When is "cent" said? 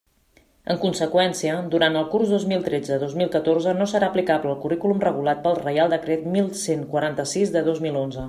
6.65-6.85